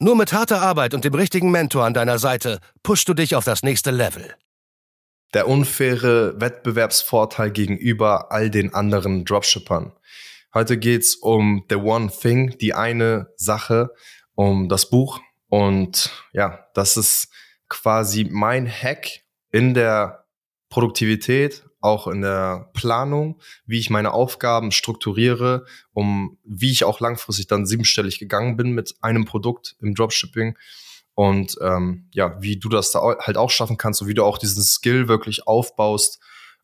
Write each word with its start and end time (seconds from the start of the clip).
Nur 0.00 0.16
mit 0.16 0.32
harter 0.32 0.60
Arbeit 0.60 0.92
und 0.92 1.04
dem 1.04 1.14
richtigen 1.14 1.50
Mentor 1.50 1.84
an 1.84 1.94
deiner 1.94 2.18
Seite 2.18 2.58
pushst 2.82 3.08
du 3.08 3.14
dich 3.14 3.36
auf 3.36 3.44
das 3.44 3.62
nächste 3.62 3.90
Level. 3.90 4.34
Der 5.34 5.48
unfaire 5.48 6.40
Wettbewerbsvorteil 6.40 7.50
gegenüber 7.50 8.32
all 8.32 8.50
den 8.50 8.74
anderen 8.74 9.24
Dropshippern. 9.24 9.92
Heute 10.52 10.78
geht's 10.78 11.16
um 11.16 11.64
The 11.68 11.76
One 11.76 12.10
Thing, 12.10 12.56
die 12.58 12.74
eine 12.74 13.32
Sache, 13.36 13.90
um 14.34 14.68
das 14.68 14.90
Buch. 14.90 15.20
Und 15.48 16.10
ja, 16.32 16.66
das 16.74 16.96
ist 16.96 17.28
quasi 17.68 18.26
mein 18.30 18.68
Hack 18.68 19.08
in 19.50 19.74
der 19.74 20.26
Produktivität, 20.68 21.64
auch 21.84 22.08
in 22.08 22.22
der 22.22 22.70
Planung, 22.72 23.40
wie 23.66 23.78
ich 23.78 23.90
meine 23.90 24.12
Aufgaben 24.12 24.72
strukturiere, 24.72 25.66
um 25.92 26.38
wie 26.42 26.72
ich 26.72 26.84
auch 26.84 26.98
langfristig 26.98 27.46
dann 27.46 27.66
siebenstellig 27.66 28.18
gegangen 28.18 28.56
bin 28.56 28.72
mit 28.72 28.94
einem 29.02 29.26
Produkt 29.26 29.76
im 29.80 29.94
Dropshipping. 29.94 30.56
Und 31.14 31.56
ähm, 31.60 32.08
ja, 32.12 32.40
wie 32.40 32.58
du 32.58 32.70
das 32.70 32.90
da 32.90 33.00
halt 33.20 33.36
auch 33.36 33.50
schaffen 33.50 33.76
kannst 33.76 34.00
und 34.00 34.08
wie 34.08 34.14
du 34.14 34.24
auch 34.24 34.38
diesen 34.38 34.62
Skill 34.62 35.08
wirklich 35.08 35.46
aufbaust, 35.46 36.20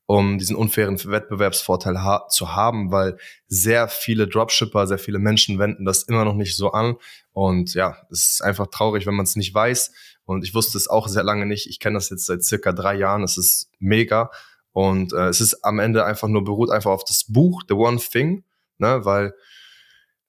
um 0.06 0.38
diesen 0.38 0.56
unfairen 0.56 0.98
Wettbewerbsvorteil 0.98 2.02
ha 2.02 2.26
zu 2.28 2.56
haben, 2.56 2.90
weil 2.90 3.18
sehr 3.46 3.88
viele 3.88 4.26
Dropshipper, 4.26 4.86
sehr 4.86 4.98
viele 4.98 5.18
Menschen 5.18 5.58
wenden 5.58 5.84
das 5.84 6.02
immer 6.04 6.24
noch 6.24 6.34
nicht 6.34 6.56
so 6.56 6.72
an. 6.72 6.96
Und 7.32 7.74
ja, 7.74 7.98
es 8.10 8.32
ist 8.32 8.42
einfach 8.42 8.68
traurig, 8.68 9.06
wenn 9.06 9.14
man 9.14 9.24
es 9.24 9.36
nicht 9.36 9.54
weiß. 9.54 9.92
Und 10.24 10.44
ich 10.44 10.54
wusste 10.54 10.78
es 10.78 10.88
auch 10.88 11.08
sehr 11.08 11.22
lange 11.22 11.44
nicht. 11.44 11.68
Ich 11.68 11.78
kenne 11.78 11.94
das 11.94 12.08
jetzt 12.08 12.24
seit 12.24 12.42
circa 12.42 12.72
drei 12.72 12.94
Jahren, 12.94 13.22
es 13.22 13.36
ist 13.36 13.70
mega 13.78 14.30
und 14.72 15.12
äh, 15.12 15.28
es 15.28 15.40
ist 15.40 15.64
am 15.64 15.78
Ende 15.78 16.04
einfach 16.04 16.28
nur 16.28 16.44
beruht 16.44 16.70
einfach 16.70 16.90
auf 16.90 17.04
das 17.04 17.24
Buch, 17.28 17.62
The 17.68 17.74
One 17.74 17.98
Thing, 17.98 18.44
ne, 18.78 19.04
weil 19.04 19.34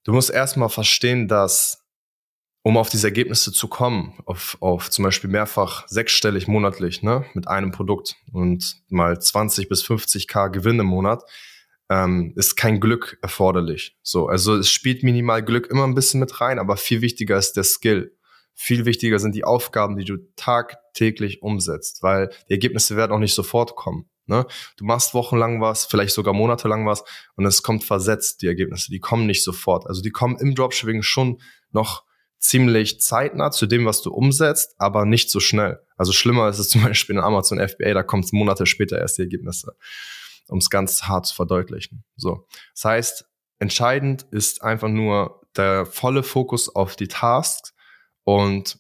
du 0.04 0.14
musst 0.14 0.32
erstmal 0.32 0.70
verstehen, 0.70 1.28
dass 1.28 1.82
um 2.64 2.78
auf 2.78 2.90
diese 2.90 3.08
Ergebnisse 3.08 3.52
zu 3.52 3.68
kommen, 3.68 4.20
auf, 4.26 4.58
auf 4.60 4.92
zum 4.92 5.04
Beispiel 5.04 5.30
mehrfach 5.30 5.88
sechsstellig 5.88 6.48
monatlich, 6.48 7.02
ne, 7.02 7.26
mit 7.34 7.48
einem 7.48 7.72
Produkt 7.72 8.16
und 8.32 8.84
mal 8.90 9.20
20 9.20 9.68
bis 9.68 9.84
50k 9.84 10.50
Gewinn 10.50 10.80
im 10.80 10.86
Monat, 10.86 11.24
ähm, 11.90 12.34
ist 12.36 12.56
kein 12.56 12.80
Glück 12.80 13.18
erforderlich. 13.22 13.98
So, 14.04 14.28
also 14.28 14.56
es 14.56 14.70
spielt 14.70 15.04
minimal 15.04 15.44
Glück 15.44 15.68
immer 15.68 15.86
ein 15.86 15.96
bisschen 15.96 16.20
mit 16.20 16.40
rein, 16.40 16.60
aber 16.60 16.78
viel 16.78 17.02
wichtiger 17.02 17.38
ist 17.38 17.54
der 17.54 17.64
Skill. 17.64 18.16
Viel 18.54 18.86
wichtiger 18.86 19.18
sind 19.18 19.34
die 19.34 19.44
Aufgaben, 19.44 19.98
die 19.98 20.06
du 20.06 20.18
tagtäglich 20.36 21.42
umsetzt, 21.42 22.04
weil 22.04 22.30
die 22.48 22.54
Ergebnisse 22.54 22.96
werden 22.96 23.12
auch 23.12 23.20
nicht 23.20 23.34
sofort 23.34 23.76
kommen. 23.76 24.11
Ne? 24.26 24.46
Du 24.78 24.86
machst 24.86 25.14
wochenlang 25.14 25.62
was, 25.62 25.86
vielleicht 25.86 26.14
sogar 26.14 26.34
monatelang 26.34 26.86
was 26.86 27.04
und 27.36 27.46
es 27.46 27.64
kommt 27.64 27.84
versetzt, 27.84 28.42
die 28.42 28.48
Ergebnisse. 28.48 28.92
Die 28.92 29.00
kommen 29.00 29.26
nicht 29.26 29.44
sofort. 29.44 29.88
Also 29.88 30.02
die 30.02 30.12
kommen 30.12 30.38
im 30.38 30.56
Dropshipping 30.56 31.02
schon 31.02 31.42
noch 31.72 32.04
ziemlich 32.42 33.00
zeitnah 33.00 33.52
zu 33.52 33.68
dem, 33.68 33.86
was 33.86 34.02
du 34.02 34.12
umsetzt, 34.12 34.76
aber 34.78 35.06
nicht 35.06 35.30
so 35.30 35.40
schnell. 35.40 35.80
Also 35.96 36.12
schlimmer 36.12 36.50
ist 36.50 36.60
es 36.60 36.70
zum 36.72 36.84
Beispiel 36.84 37.16
in 37.16 37.22
Amazon 37.22 37.60
FBA, 37.60 37.94
da 37.94 38.04
kommt 38.04 38.26
es 38.26 38.32
Monate 38.34 38.66
später 38.66 38.98
erst 38.98 39.18
die 39.18 39.24
Ergebnisse, 39.24 39.76
um 40.48 40.58
es 40.58 40.70
ganz 40.70 41.04
hart 41.04 41.28
zu 41.28 41.36
verdeutlichen. 41.36 42.04
So, 42.16 42.48
das 42.74 42.86
heißt, 42.86 43.26
entscheidend 43.60 44.26
ist 44.32 44.64
einfach 44.64 44.90
nur 44.90 45.42
der 45.56 45.86
volle 45.86 46.24
Fokus 46.24 46.74
auf 46.74 46.96
die 46.96 47.08
Tasks 47.08 47.74
und 48.24 48.80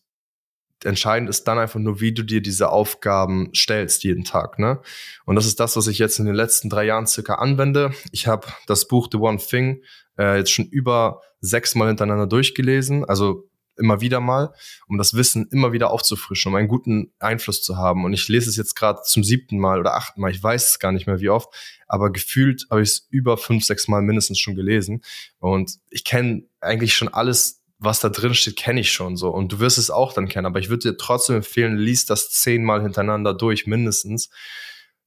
entscheidend 0.84 1.30
ist 1.30 1.46
dann 1.48 1.60
einfach 1.60 1.80
nur, 1.80 2.02
wie 2.02 2.14
du 2.14 2.24
dir 2.24 2.42
diese 2.42 2.70
Aufgaben 2.70 3.52
stellst 3.56 4.04
jeden 4.04 4.24
Tag. 4.24 4.60
Ne? 4.60 4.80
Und 5.26 5.36
das 5.36 5.46
ist 5.46 5.60
das, 5.60 5.76
was 5.76 5.88
ich 5.88 6.00
jetzt 6.00 6.20
in 6.20 6.26
den 6.26 6.36
letzten 6.36 6.70
drei 6.70 6.86
Jahren 6.86 7.08
circa 7.08 7.36
anwende. 7.36 7.94
Ich 8.12 8.28
habe 8.28 8.48
das 8.68 8.88
Buch 8.88 9.08
The 9.12 9.18
One 9.18 9.38
Thing 9.38 9.84
äh, 10.18 10.38
jetzt 10.38 10.52
schon 10.52 10.66
über 10.66 11.22
sechs 11.40 11.76
Mal 11.76 11.88
hintereinander 11.88 12.28
durchgelesen, 12.28 13.06
also 13.06 13.48
immer 13.78 14.02
wieder 14.02 14.20
mal, 14.20 14.54
um 14.88 14.98
das 14.98 15.14
Wissen 15.14 15.48
immer 15.52 15.72
wieder 15.72 15.92
aufzufrischen, 15.92 16.52
um 16.52 16.56
einen 16.56 16.68
guten 16.68 17.14
Einfluss 17.20 17.64
zu 17.64 17.78
haben. 17.78 18.06
Und 18.06 18.14
ich 18.14 18.28
lese 18.28 18.50
es 18.50 18.56
jetzt 18.56 18.76
gerade 18.76 19.02
zum 19.04 19.24
siebten 19.24 19.58
Mal 19.58 19.80
oder 19.80 19.96
achten 19.96 20.22
Mal, 20.22 20.32
ich 20.32 20.42
weiß 20.42 20.70
es 20.70 20.80
gar 20.80 20.92
nicht 20.92 21.08
mehr 21.08 21.20
wie 21.20 21.30
oft, 21.30 21.50
aber 21.88 22.12
gefühlt 22.12 22.68
habe 22.70 22.82
ich 22.82 22.90
es 22.90 23.08
über 23.10 23.38
fünf, 23.38 23.66
sechs 23.66 23.88
Mal 23.88 24.02
mindestens 24.02 24.40
schon 24.40 24.56
gelesen. 24.56 25.04
Und 25.40 25.80
ich 25.90 26.04
kenne 26.04 26.44
eigentlich 26.60 26.94
schon 26.94 27.08
alles 27.08 27.61
was 27.82 28.00
da 28.00 28.10
drin 28.10 28.36
steht, 28.36 28.56
kenne 28.56 28.80
ich 28.80 28.92
schon 28.92 29.18
so. 29.18 29.30
Und 29.30 29.52
du 29.52 29.60
wirst 29.60 29.80
es 29.80 29.90
auch 29.90 30.14
dann 30.14 30.30
kennen. 30.30 30.46
Aber 30.46 30.60
ich 30.60 30.70
würde 30.70 30.92
dir 30.92 30.98
trotzdem 30.98 31.38
empfehlen, 31.38 31.78
liest 31.78 32.12
das 32.12 32.30
zehnmal 32.30 32.84
hintereinander 32.84 33.34
durch, 33.34 33.66
mindestens, 33.66 34.30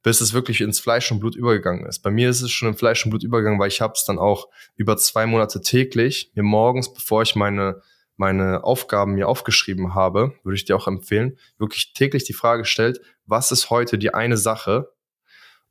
bis 0.02 0.20
es 0.20 0.34
wirklich 0.34 0.60
ins 0.60 0.80
Fleisch 0.80 1.10
und 1.12 1.20
Blut 1.20 1.36
übergegangen 1.36 1.86
ist. 1.86 2.00
Bei 2.00 2.10
mir 2.10 2.28
ist 2.28 2.42
es 2.42 2.50
schon 2.50 2.68
im 2.68 2.76
Fleisch 2.76 3.04
und 3.04 3.10
Blut 3.10 3.22
übergegangen, 3.22 3.60
weil 3.60 3.68
ich 3.68 3.80
habe 3.80 3.94
es 3.96 4.04
dann 4.04 4.18
auch 4.18 4.48
über 4.74 4.96
zwei 4.96 5.24
Monate 5.24 5.62
täglich, 5.62 6.32
mir 6.34 6.42
morgens, 6.42 6.92
bevor 6.92 7.22
ich 7.22 7.36
meine 7.36 7.80
meine 8.16 8.62
Aufgaben 8.62 9.14
mir 9.14 9.28
aufgeschrieben 9.28 9.94
habe, 9.94 10.34
würde 10.44 10.56
ich 10.56 10.64
dir 10.64 10.76
auch 10.76 10.86
empfehlen, 10.86 11.38
wirklich 11.58 11.92
täglich 11.94 12.24
die 12.24 12.32
Frage 12.32 12.64
stellt, 12.64 13.00
was 13.26 13.50
ist 13.50 13.70
heute 13.70 13.98
die 13.98 14.14
eine 14.14 14.36
Sache, 14.36 14.92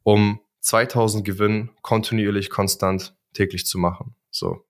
um 0.03 0.41
2000 0.59 1.23
Gewinn 1.23 1.69
kontinuierlich 1.81 2.49
konstant 2.49 3.15
täglich 3.33 3.65
zu 3.65 3.77
machen. 3.77 4.15
So. 4.29 4.65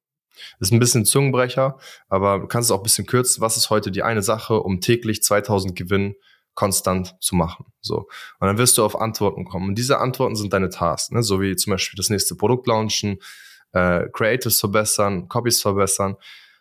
Das 0.59 0.69
ist 0.69 0.71
ein 0.71 0.79
bisschen 0.79 1.05
Zungenbrecher, 1.05 1.77
aber 2.09 2.39
du 2.39 2.47
kannst 2.47 2.67
es 2.69 2.71
auch 2.71 2.79
ein 2.79 2.83
bisschen 2.83 3.05
kürzen. 3.05 3.41
Was 3.41 3.57
ist 3.57 3.69
heute 3.69 3.91
die 3.91 4.03
eine 4.03 4.21
Sache, 4.21 4.61
um 4.61 4.81
täglich 4.81 5.23
2000 5.23 5.75
Gewinn 5.75 6.15
konstant 6.53 7.15
zu 7.19 7.35
machen? 7.35 7.65
So. 7.81 8.07
Und 8.39 8.47
dann 8.47 8.57
wirst 8.57 8.77
du 8.77 8.83
auf 8.83 8.99
Antworten 8.99 9.45
kommen. 9.45 9.69
Und 9.69 9.75
diese 9.75 9.99
Antworten 9.99 10.35
sind 10.35 10.53
deine 10.53 10.69
Tasks, 10.69 11.11
ne? 11.11 11.23
so 11.23 11.41
wie 11.41 11.55
zum 11.55 11.71
Beispiel 11.71 11.97
das 11.97 12.09
nächste 12.09 12.35
Produkt 12.35 12.67
launchen, 12.67 13.19
äh, 13.73 14.07
Creatives 14.11 14.59
verbessern, 14.59 15.27
Copies 15.27 15.61
verbessern. 15.61 16.15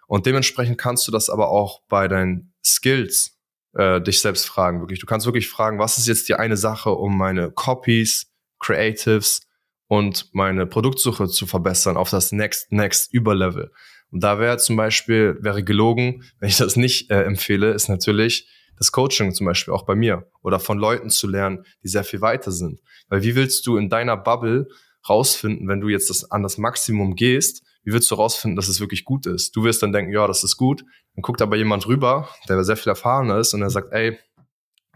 Und 0.06 0.27
dementsprechend 0.27 0.78
kannst 0.78 1.06
du 1.06 1.12
das 1.12 1.31
aber 1.31 1.49
auch 1.49 1.83
bei 1.89 2.09
deinen 2.09 2.53
Skills 2.65 3.39
äh, 3.75 4.00
dich 4.00 4.21
selbst 4.21 4.47
fragen, 4.47 4.81
wirklich. 4.81 5.00
Du 5.00 5.06
kannst 5.06 5.27
wirklich 5.27 5.49
fragen, 5.49 5.78
was 5.78 5.99
ist 5.99 6.06
jetzt 6.06 6.28
die 6.28 6.34
eine 6.34 6.56
Sache, 6.56 6.91
um 6.91 7.16
meine 7.16 7.50
Copies, 7.50 8.31
Creatives, 8.59 9.41
und 9.92 10.30
meine 10.32 10.64
Produktsuche 10.64 11.28
zu 11.28 11.47
verbessern 11.47 11.98
auf 11.98 12.08
das 12.08 12.32
Next, 12.32 12.72
Next 12.72 13.12
Überlevel. 13.12 13.70
Und 14.10 14.25
da 14.25 14.38
wäre 14.38 14.56
zum 14.56 14.75
Beispiel, 14.75 15.36
wäre 15.42 15.62
gelogen, 15.62 16.25
wenn 16.41 16.48
ich 16.48 16.56
das 16.56 16.76
nicht 16.76 17.10
äh, 17.10 17.25
empfehle, 17.25 17.72
ist 17.72 17.91
natürlich 17.91 18.48
das 18.78 18.91
Coaching 18.91 19.34
zum 19.34 19.44
Beispiel 19.44 19.75
auch 19.75 19.84
bei 19.84 19.94
mir 19.94 20.30
oder 20.42 20.60
von 20.60 20.78
Leuten 20.78 21.10
zu 21.10 21.28
lernen, 21.28 21.66
die 21.82 21.88
sehr 21.88 22.04
viel 22.04 22.22
weiter 22.22 22.53
sind. 22.53 22.80
Weil 23.10 23.22
wie 23.22 23.36
willst 23.36 23.66
du 23.66 23.76
in 23.76 23.91
deiner 23.91 24.16
Bubble 24.16 24.66
rausfinden, 25.06 25.69
wenn 25.69 25.82
du 25.82 25.91
jetzt 25.91 26.09
das, 26.09 26.30
an 26.30 26.42
das 26.42 26.56
Maximum 26.56 27.14
gehst, 27.14 27.62
wie 27.84 27.92
willst 27.92 28.10
du 28.10 28.14
rausfinden, 28.14 28.56
dass 28.56 28.69
es 28.69 28.80
wirklich 28.80 29.04
gut 29.04 29.26
ist? 29.26 29.54
Du 29.54 29.62
wirst 29.62 29.82
dann 29.82 29.92
denken, 29.92 30.10
ja, 30.10 30.26
das 30.26 30.42
ist 30.42 30.56
gut. 30.56 30.86
Dann 31.14 31.20
guckt 31.20 31.42
aber 31.42 31.56
jemand 31.56 31.86
rüber, 31.86 32.30
der 32.48 32.64
sehr 32.64 32.78
viel 32.78 32.88
erfahrener 32.88 33.36
ist 33.41 33.53
und 33.53 33.60
er 33.60 33.69
sagt, 33.69 33.92
ey, 33.92 34.19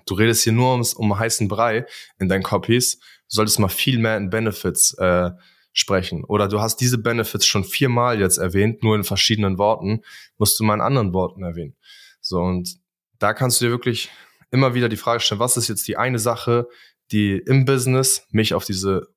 du 0.07 0.15
redest 0.15 0.45
hier 0.45 0.53
nur 0.53 0.73
ums, 0.73 0.95
um 0.95 1.19
heißen 1.19 1.49
Brei 1.49 1.87
in 2.19 2.29
deinen 2.29 2.43
Copies 2.43 3.01
solltest 3.29 3.59
mal 3.59 3.69
viel 3.69 3.99
mehr 3.99 4.17
in 4.17 4.31
Benefits 4.31 4.95
äh, 4.95 5.31
sprechen. 5.73 6.25
Oder 6.25 6.49
du 6.49 6.61
hast 6.61 6.77
diese 6.77 6.99
Benefits 6.99 7.47
schon 7.47 7.65
viermal 7.65 8.19
jetzt 8.19 8.39
erwähnt, 8.39 8.83
nur 8.83 8.97
in 8.97 9.05
verschiedenen 9.05 9.59
Worten, 9.59 10.03
musst 10.39 10.59
du 10.59 10.65
mal 10.65 10.75
in 10.75 10.81
anderen 10.81 11.13
Worten 11.13 11.43
erwähnen. 11.43 11.77
So, 12.21 12.41
und 12.41 12.79
da 13.19 13.35
kannst 13.35 13.61
du 13.61 13.67
dir 13.67 13.71
wirklich 13.71 14.11
immer 14.51 14.75
wieder 14.75 14.89
die 14.89 14.97
Frage 14.97 15.21
stellen, 15.21 15.41
was 15.41 15.57
ist 15.57 15.69
jetzt 15.69 15.87
die 15.89 15.97
eine 15.97 16.19
Sache, 16.19 16.69
die 17.13 17.37
im 17.37 17.65
Business 17.65 18.27
mich 18.31 18.55
auf 18.55 18.65
diese 18.65 19.09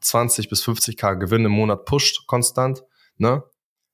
20 0.00 0.48
bis 0.48 0.64
50k 0.64 1.16
Gewinn 1.16 1.44
im 1.44 1.52
Monat 1.52 1.84
pusht, 1.84 2.26
konstant, 2.26 2.84
ne? 3.16 3.42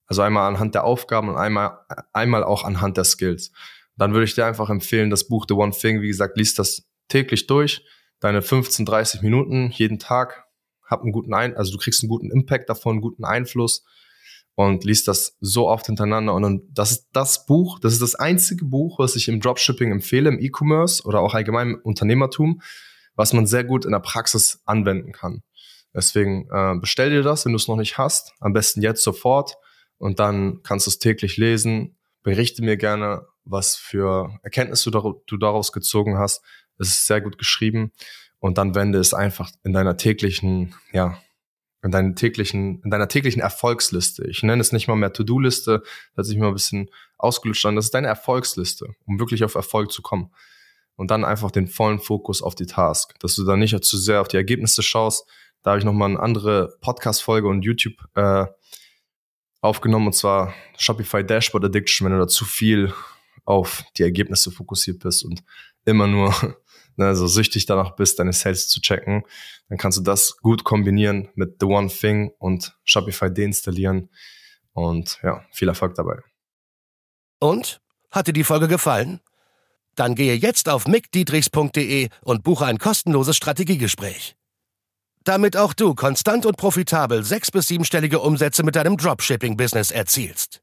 Also 0.06 0.22
einmal 0.22 0.48
anhand 0.48 0.74
der 0.74 0.82
Aufgaben 0.82 1.28
und 1.28 1.36
einmal, 1.36 1.78
einmal 2.12 2.42
auch 2.42 2.64
anhand 2.64 2.96
der 2.96 3.04
Skills. 3.04 3.52
Dann 4.00 4.14
würde 4.14 4.24
ich 4.24 4.34
dir 4.34 4.46
einfach 4.46 4.70
empfehlen, 4.70 5.10
das 5.10 5.28
Buch 5.28 5.44
The 5.46 5.52
One 5.52 5.72
Thing, 5.72 6.00
wie 6.00 6.06
gesagt, 6.06 6.38
liest 6.38 6.58
das 6.58 6.88
täglich 7.08 7.46
durch, 7.46 7.84
deine 8.18 8.40
15, 8.40 8.86
30 8.86 9.20
Minuten 9.20 9.68
jeden 9.72 9.98
Tag, 9.98 10.46
hab 10.82 11.02
einen 11.02 11.12
guten 11.12 11.34
Ein 11.34 11.54
also 11.54 11.72
du 11.72 11.76
kriegst 11.76 12.02
einen 12.02 12.08
guten 12.08 12.30
Impact 12.30 12.70
davon, 12.70 12.92
einen 12.92 13.02
guten 13.02 13.26
Einfluss 13.26 13.84
und 14.54 14.84
liest 14.84 15.06
das 15.06 15.36
so 15.40 15.68
oft 15.68 15.84
hintereinander. 15.84 16.32
Und 16.32 16.42
dann, 16.42 16.62
das 16.72 16.92
ist 16.92 17.08
das 17.12 17.44
Buch, 17.44 17.78
das 17.78 17.92
ist 17.92 18.00
das 18.00 18.14
einzige 18.14 18.64
Buch, 18.64 18.98
was 18.98 19.16
ich 19.16 19.28
im 19.28 19.38
Dropshipping 19.38 19.92
empfehle, 19.92 20.30
im 20.30 20.38
E-Commerce 20.40 21.04
oder 21.04 21.20
auch 21.20 21.34
allgemein 21.34 21.72
im 21.72 21.80
Unternehmertum, 21.82 22.62
was 23.16 23.34
man 23.34 23.46
sehr 23.46 23.64
gut 23.64 23.84
in 23.84 23.92
der 23.92 23.98
Praxis 23.98 24.62
anwenden 24.64 25.12
kann. 25.12 25.42
Deswegen 25.92 26.48
äh, 26.50 26.74
bestell 26.80 27.10
dir 27.10 27.22
das, 27.22 27.44
wenn 27.44 27.52
du 27.52 27.56
es 27.56 27.68
noch 27.68 27.76
nicht 27.76 27.98
hast. 27.98 28.32
Am 28.40 28.54
besten 28.54 28.80
jetzt 28.80 29.02
sofort 29.02 29.56
und 29.98 30.20
dann 30.20 30.62
kannst 30.62 30.86
du 30.86 30.90
es 30.90 30.98
täglich 30.98 31.36
lesen. 31.36 31.98
Berichte 32.22 32.62
mir 32.62 32.78
gerne, 32.78 33.26
was 33.44 33.76
für 33.76 34.38
Erkenntnisse 34.42 34.90
du 34.90 35.36
daraus 35.38 35.72
gezogen 35.72 36.18
hast. 36.18 36.42
Es 36.78 36.88
ist 36.88 37.06
sehr 37.06 37.20
gut 37.20 37.38
geschrieben 37.38 37.92
und 38.38 38.58
dann 38.58 38.74
wende 38.74 38.98
es 38.98 39.14
einfach 39.14 39.50
in 39.62 39.72
deiner 39.72 39.96
täglichen, 39.96 40.74
ja, 40.92 41.18
in 41.82 41.90
deiner 41.90 42.14
täglichen, 42.14 42.82
in 42.82 42.90
deiner 42.90 43.08
täglichen 43.08 43.40
Erfolgsliste. 43.40 44.26
Ich 44.28 44.42
nenne 44.42 44.60
es 44.60 44.72
nicht 44.72 44.88
mal 44.88 44.96
mehr 44.96 45.12
To-Do-Liste, 45.12 45.80
das 45.80 46.16
hat 46.16 46.26
sich 46.26 46.38
mal 46.38 46.48
ein 46.48 46.54
bisschen 46.54 46.90
ausgelutscht 47.16 47.64
an. 47.66 47.76
Das 47.76 47.86
ist 47.86 47.94
deine 47.94 48.08
Erfolgsliste, 48.08 48.94
um 49.06 49.18
wirklich 49.18 49.44
auf 49.44 49.54
Erfolg 49.54 49.92
zu 49.92 50.02
kommen. 50.02 50.30
Und 50.96 51.10
dann 51.10 51.24
einfach 51.24 51.50
den 51.50 51.66
vollen 51.66 51.98
Fokus 51.98 52.42
auf 52.42 52.54
die 52.54 52.66
Task, 52.66 53.18
dass 53.20 53.34
du 53.34 53.44
dann 53.44 53.60
nicht 53.60 53.82
zu 53.84 53.96
sehr 53.96 54.20
auf 54.20 54.28
die 54.28 54.36
Ergebnisse 54.36 54.82
schaust. 54.82 55.26
Da 55.62 55.70
habe 55.70 55.78
ich 55.78 55.84
nochmal 55.84 56.10
eine 56.10 56.20
andere 56.20 56.76
Podcast-Folge 56.82 57.48
und 57.48 57.62
YouTube 57.62 57.94
äh, 58.14 58.46
aufgenommen, 59.62 60.08
und 60.08 60.12
zwar 60.14 60.54
Shopify 60.76 61.24
Dashboard 61.24 61.64
Addiction, 61.64 62.06
wenn 62.06 62.12
du 62.12 62.18
da 62.18 62.28
zu 62.28 62.44
viel 62.44 62.92
auf 63.50 63.84
die 63.96 64.04
Ergebnisse 64.04 64.50
fokussiert 64.50 65.00
bist 65.00 65.24
und 65.24 65.42
immer 65.84 66.06
nur 66.06 66.34
ne, 66.96 67.14
so 67.16 67.26
süchtig 67.26 67.66
danach 67.66 67.96
bist, 67.96 68.18
deine 68.18 68.32
Sales 68.32 68.68
zu 68.68 68.80
checken, 68.80 69.24
dann 69.68 69.78
kannst 69.78 69.98
du 69.98 70.02
das 70.02 70.36
gut 70.38 70.64
kombinieren 70.64 71.28
mit 71.34 71.56
The 71.60 71.66
One 71.66 71.88
Thing 71.88 72.30
und 72.38 72.76
Shopify 72.84 73.32
deinstallieren. 73.32 74.10
Und 74.72 75.18
ja, 75.22 75.44
viel 75.52 75.68
Erfolg 75.68 75.94
dabei. 75.96 76.20
Und? 77.40 77.80
Hat 78.12 78.26
dir 78.26 78.32
die 78.32 78.44
Folge 78.44 78.66
gefallen? 78.66 79.20
Dann 79.94 80.14
gehe 80.14 80.34
jetzt 80.34 80.68
auf 80.68 80.88
mickdietrichs.de 80.88 82.08
und 82.22 82.42
buche 82.42 82.66
ein 82.66 82.78
kostenloses 82.78 83.36
Strategiegespräch. 83.36 84.36
Damit 85.24 85.56
auch 85.56 85.74
du 85.74 85.94
konstant 85.94 86.46
und 86.46 86.56
profitabel 86.56 87.22
sechs- 87.24 87.50
bis 87.50 87.68
siebenstellige 87.68 88.20
Umsätze 88.20 88.62
mit 88.62 88.74
deinem 88.74 88.96
Dropshipping-Business 88.96 89.90
erzielst. 89.90 90.62